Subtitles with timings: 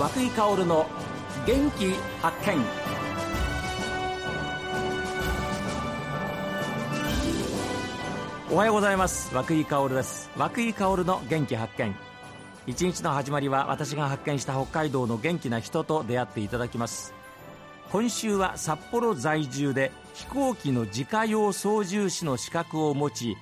[0.00, 0.86] 和井薫の
[1.46, 1.92] 元気
[2.22, 2.56] 発見。
[8.50, 9.34] おはようございます。
[9.34, 10.30] 和井薫です。
[10.38, 11.94] 和久井薫の元気発見。
[12.66, 17.12] 一日の始まりは私が発見した北海道の元気な人と出会っていただきます。
[17.92, 23.36] 今週は札幌在住で飛行機の自家用操縦士の資格を持ち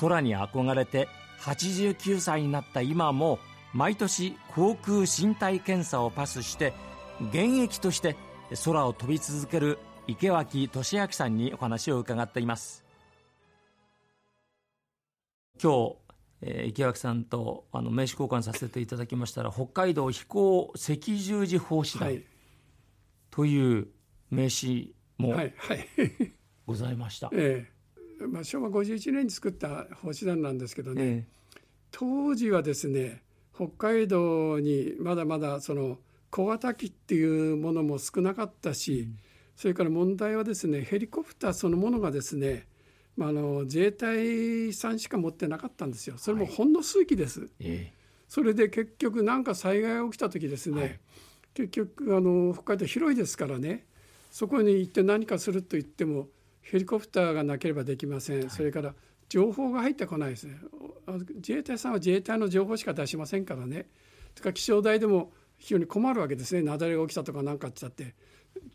[0.00, 1.08] 空に憧れて
[1.42, 3.38] 89歳になった今も
[3.72, 6.72] 毎年航空身体検査をパスして
[7.20, 8.16] 現役として
[8.64, 12.84] 空を飛び続ける池脇俊明さんにお話を伺っています。
[15.62, 15.96] 今日、
[16.42, 22.22] えー、池脇さんとあの名刺交換させていただきましたら北海道飛行赤十字奉仕団
[23.30, 23.88] という
[24.30, 25.36] 名刺も
[26.66, 27.68] ございました、はいはいえ
[28.22, 28.26] え。
[28.26, 31.24] まあ、昭和51年に作った奉仕団なんですけどね、え。
[31.90, 33.22] 当時はですね
[33.60, 35.98] 北海道にまだまだその
[36.30, 39.18] 小型機っていうものも少なかったし、うん、
[39.54, 42.66] それから問題はですねヘリコプターそのものがですね、
[43.18, 46.16] まあ、あの自衛隊さんしか持ってなかったんですよ。
[46.16, 47.40] それもほんの数機です。
[47.40, 47.92] はいえ。
[48.28, 51.00] それで結局何か災害が起きた時ですね、はい、
[51.52, 53.84] 結局あの北海道広いですからね。
[54.30, 56.28] そこに行って何かすると言っても
[56.62, 58.94] ヘリコプターがなければできません、はい、それから
[59.30, 60.58] 情報が入ってこないですね。
[61.36, 63.86] 自衛隊さんは自衛隊の情報しか出しませんからね。
[64.34, 66.60] とか気象台でも非常に困るわけですね。
[66.60, 68.14] 雪崩が起きたとか何かってって。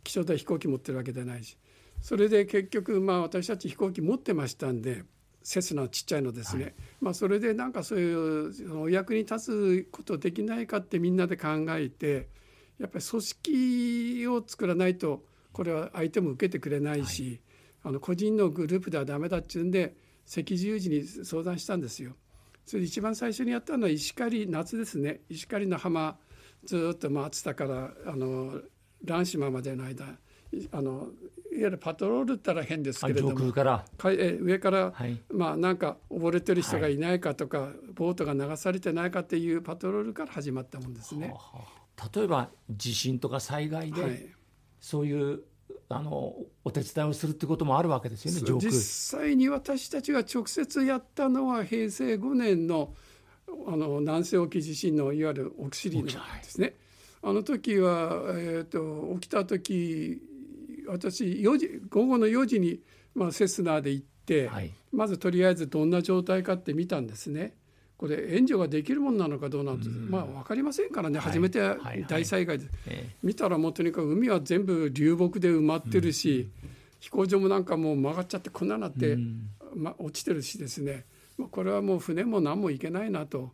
[0.03, 1.57] 気象台飛行機持ってるわけじゃないし。
[2.01, 5.03] それで結局まあ私たち飛行機持ってましたんで
[5.43, 12.29] セスナちっちゃいのですね、はい、まあそれでなんかそういうお役に立つことできないかってみんなで考えて
[12.79, 17.41] やっぱり組織を作らないとこれは相手も受けてくれないし、
[17.83, 19.95] はい、あの個人のグループではダメだっちゅうんで
[20.27, 22.13] 赤十字に相談したんですよ。
[22.65, 25.21] それで一番最初にやったのは石狩夏ですね。
[25.29, 26.17] 石狩の浜
[26.63, 28.59] ずっと回ってたからあの
[29.03, 30.05] 蘭島までの間
[30.71, 31.09] あの
[31.51, 33.85] いわゆるパトロールったら変ですけれどもから？
[34.05, 36.97] え上から、はい、まあなんか溺れてる人がい。
[36.97, 41.33] ないかとか、はい、ボートが流されてないかっていうパトロールから始まったもんですね。
[41.35, 41.65] は
[41.97, 44.27] あ、例えば地震とか災害で、はい、
[44.79, 45.43] そういう
[45.89, 48.71] あのお手伝いをするってこともあるわけですよね実
[49.19, 52.93] 際に私たちが直接やったのは平成5年の
[53.67, 56.73] あの南西沖地震のいわゆる奥尻のですね。
[57.21, 60.21] あの時は、えーと、起きた時
[60.87, 62.81] 私4時午後の4時に、
[63.15, 67.53] まあ、セスナーで行って、はい、まずとりあえずどんな状態かって見たんですね。
[67.97, 71.61] これ援助ができるものなのかどうなのか、まあ分かりませんからね、初めて
[72.07, 72.65] 大災害で、
[73.23, 76.49] 見たらもうとにかく海は全部流木で埋まってるし、
[76.99, 79.17] 飛行場もなんかもう曲がっちゃってこんななって、
[79.75, 81.05] まあ、落ちてるしですね、
[81.37, 83.51] まあ、これはもう船も何もいけないなと。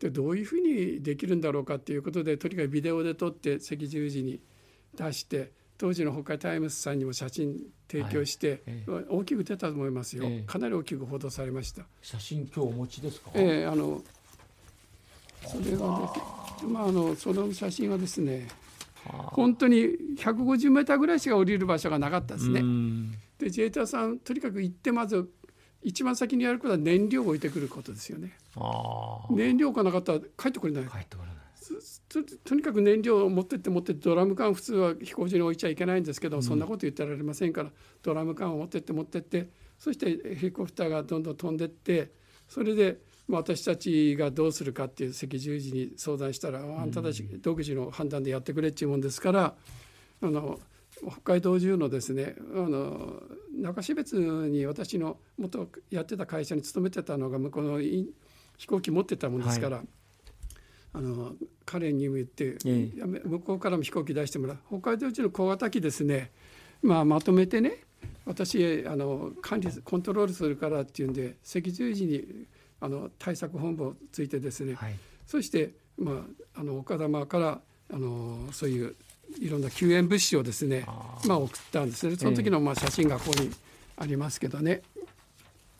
[0.00, 4.40] でどういうふうにできるんだろうかっていうことでとにかくビデオで撮って赤十字に
[4.96, 7.56] 出して当時の北海タイムズさんにも写真
[7.90, 8.60] 提供して、はい。
[8.66, 11.84] えー、大きく出たと思いますよ、えー、かなり大きく報道されました。
[12.02, 13.30] 写真今日お持ちですか？
[13.34, 14.02] ええー、あの
[15.46, 15.76] それがね
[16.68, 18.48] まああのその写真はですね
[19.06, 19.76] 本当に
[20.18, 22.60] 150メーターぐらいしか降りる場所がなかったですね。
[23.38, 25.30] で自衛隊さんとにかく行ってまず
[25.82, 28.36] 一番先にやることは燃料を置いてくることですよね。
[29.30, 30.84] 燃料がなかったら帰ってこれない。
[30.84, 31.36] 帰ってこれない
[32.08, 37.70] ととにかく燃料を持ってって持ってってドラム缶普通は飛行場に置いちゃいけないんですけど、うん、そんなこと言ってられませんから
[38.02, 39.48] ドラム缶を持ってって持ってって
[39.78, 42.10] そしてヘリコプターがどんどん飛んでって
[42.48, 42.98] それで
[43.28, 49.54] 私たちがどうするかっていう赤十字に相談したら、あんたたち独自の判断でやってくれっていうもんですから
[50.20, 50.58] あの
[51.06, 53.22] 北海道中のですねあの
[53.54, 54.16] 中標津
[54.48, 59.76] に私の元やってた会社に勤めてたのが向こうの飛行機持ってたもんですから。
[59.78, 59.86] はい
[60.92, 61.34] あの
[61.64, 64.58] 彼にも言って、ええ、向こうからも飛行機出してもらう。
[64.68, 66.30] 北海道中の小型機ですね、
[66.82, 67.84] まあ、まとめてね
[68.26, 72.46] 私あの管理コントロールするからっていうんで赤十字に
[72.80, 74.94] あの対策本部をついてですね、はい、
[75.26, 76.24] そして、ま
[76.56, 77.60] あ、あの岡玉から
[77.92, 78.94] あのそういう
[79.38, 80.84] いろんな救援物資をですね
[81.26, 82.16] まあ、送ったんですね。
[82.16, 83.50] その時のまあ写真がここに
[83.96, 84.82] ありますけどね。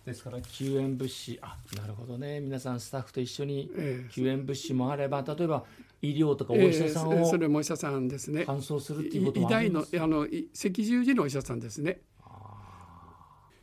[0.05, 1.39] ですから救援物資。
[1.43, 2.41] あなるほどね。
[2.41, 3.71] 皆さんスタッフと一緒に
[4.11, 5.65] 救援物資もあれば例えば
[6.03, 8.43] 医療とかお医者さんを、えー、それもお医者さんですね。
[8.43, 9.89] 搬送するっていうこともあります。
[9.95, 12.01] 医大のあの赤十字のお医者さんですね。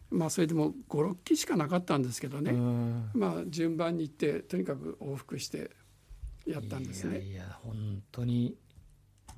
[0.10, 2.52] まあそれでも56機しかなかったんですけどね。
[3.14, 5.72] まあ順番に行ってとにかく往復して
[6.46, 7.20] やったんですね。
[7.22, 8.56] いや本当に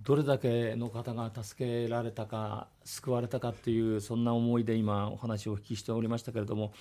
[0.09, 6.73] どれだけの方が助けられたか救われたかっていうそんな思いで今お話をお聞きしておりましたけれども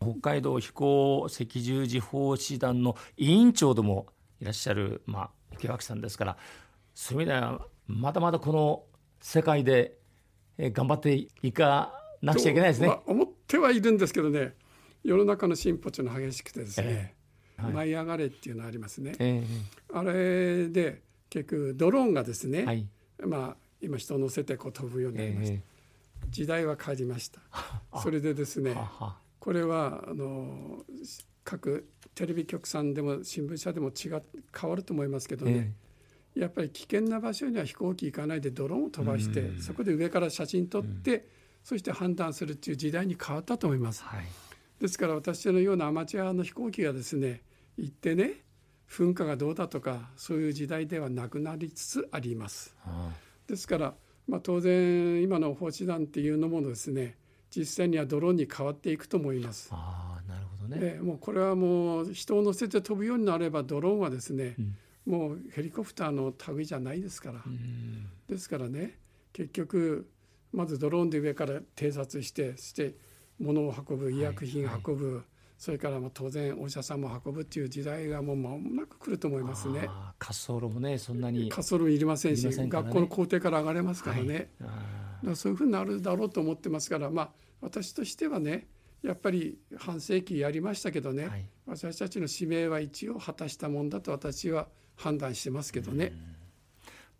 [0.00, 4.06] 北海道飛行赤十字奉仕団の委員長でも
[4.40, 6.36] いらっしゃる、まあ、池脇さんですから
[6.94, 8.84] そういう意味ではまだまだこの
[9.20, 9.98] 世界で
[10.58, 11.92] 頑張っていか
[12.22, 12.98] なくちゃいけないですね。
[13.04, 14.54] 思ってはいるんですけどね
[15.04, 17.14] 世の中の進歩というのは激しくてですね、
[17.58, 19.12] えーはい、舞い上がれっていうのがありますね。
[19.18, 22.86] えー、あれで結局ドローンがですね、はい、
[23.24, 25.54] まあ今人を乗せてこう飛ぶようになりました。
[25.54, 27.40] えー、時代は変わりました。
[28.02, 28.76] それでですね
[29.38, 30.84] これはあの
[31.44, 34.20] 各テレビ局さんでも新聞社でも違
[34.58, 35.72] 変わると思いますけどね、
[36.34, 41.26] やっぱり危険な場所には飛行機行かないでドローンを飛ばして、そこで上から写真撮って、
[41.64, 44.02] そして判断するっていう時代に変わったと思います。
[44.02, 44.24] はい、
[44.80, 47.42] ですから私のようなアマチュアの飛行機がですね
[47.76, 48.44] 行ってね
[48.90, 52.74] 噴火がどうだとかそういう時代ではなくなりつつあります。
[53.46, 53.94] ですから、
[54.26, 57.16] まあ、当然今の放置弾っていうのもですね
[57.50, 59.70] 実際にはドローンに変わっていくと思います。
[59.72, 64.76] あなるほどね、もうこれはもう人を乗せて飛ぶようになればドローンはですね、うん。
[65.12, 67.42] もうヘリコプターの類じゃないですから、
[68.28, 68.98] ですからね
[69.32, 70.08] 結局
[70.52, 72.94] まずドローンで上から偵察してそして
[73.40, 75.14] 物を運ぶ医薬品を運ぶ、はい。
[75.16, 75.24] はい、
[75.60, 79.80] それからまあ当然お医者さんも運ぶっていう時代がもう間もなく来ると思いますね。
[79.82, 84.48] 滑走路もねそんなに滑走路いりませんし、ね、学校の校庭から上がれますからね、
[85.22, 87.30] はい、そういうふうになるだろうと思ってますからまあ
[87.60, 88.68] 私としてはね
[89.02, 94.66] やっぱり半世紀やりましたけどね、はい、私たちの使命は一応果たしたもんだと私は
[94.96, 96.14] 判断してますけどね。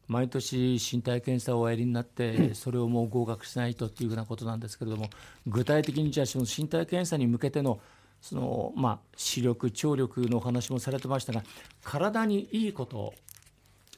[0.09, 5.09] 毎年身体検査をおやりになって、それをもう合格しないとっていうふうなことなんですけれども
[5.47, 7.79] 具体的にじゃあその身体検査に向けての
[8.21, 11.43] そのまあ視力聴力のお話もされてましたが
[11.83, 13.15] 体にいいこと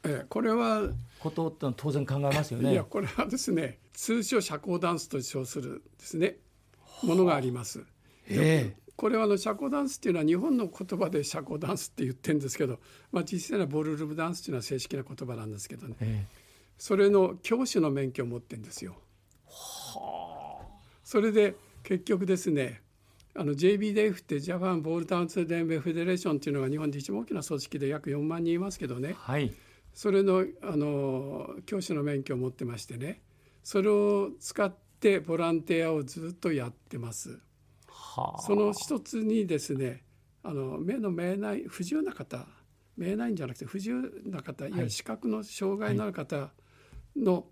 [0.05, 0.89] ええ、これは
[1.21, 2.73] ことって当然考えますよね。
[2.73, 6.37] いやこれはですね通称社交ダンスと称するですね
[7.03, 7.85] ものがあります。
[8.29, 12.79] ええ、これはあの社交ダンスっていうのは日本の言葉で社交ダンスって言ってるんですけど、
[13.11, 16.37] まあ、実際にはボールルームダンスっていうのは正式な言葉なんですけどね、ええ、
[16.79, 18.95] それの教師の免許を持ってるんですよ。
[21.05, 22.81] それで結局ですね
[23.35, 29.55] あの JBDF ってジャパンボールダンス連盟フェデレーションっていうのが日本で一番大きな組織で約4万人いますけどね、はい、
[29.95, 33.23] それのあの教師の免許を持ってましてね。
[33.63, 37.39] それを使ってボランティアをずっとやってます。
[38.41, 40.03] その一つにですね
[40.43, 42.47] あの目の見えない不自由な方
[42.99, 46.51] 見えないんじゃなくて不自由な方、い、わゆる視覚の障害のある方
[47.17, 47.47] の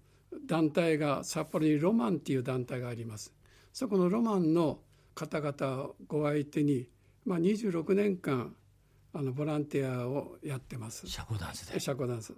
[0.47, 3.35] 団体が札幌にロマンっていう団体があります。
[3.73, 4.81] そこのロマンの
[5.21, 6.89] 方々をご相手に、
[7.27, 8.57] まあ、26年間
[9.13, 11.07] あのボランティアをやってます。
[11.07, 11.79] 社交ダンスで。
[11.79, 12.33] 社交ダンス。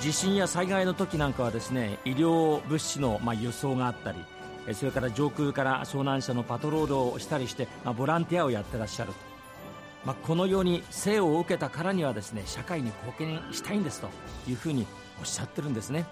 [0.00, 9.29] 地震や災害の時なんかはですね医療物資のまあ輸送があったりそれから上空から遭難者のパトロールをしたりして、まあ、ボランティアをやってらっしゃると、
[10.04, 14.08] まあ、このように生を受けたからにはですね社会に貢献したいんですと
[14.48, 14.86] いうふうに
[15.18, 16.06] おっしゃってるんですね、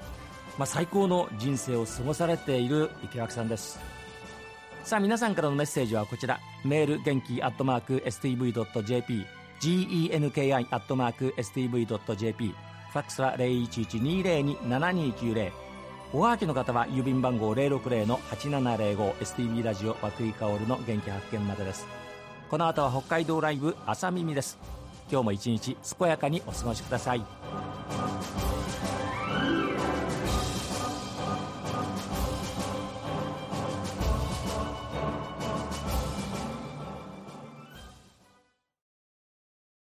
[0.59, 3.81] まあ、最高の人生を過ごされている池脇さんです。
[4.85, 6.41] さあ皆さんからのメッセージはこちら。
[6.65, 9.27] メール元気アットマーク STV.jp
[9.61, 15.53] genki アットマーク STV.jp ファックスは0112027290
[16.15, 21.98] おはがきの方は郵便番号 060-8705STB ラジオ和久井薫の元気発見までです。
[22.51, 24.57] この後は北海道ライブ朝耳です。
[25.11, 27.23] 今日も一日健やかにお過ごしください。